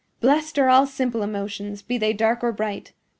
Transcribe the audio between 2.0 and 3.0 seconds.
dark or bright!